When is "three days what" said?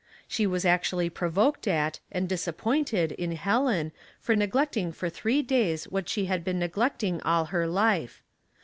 5.11-6.09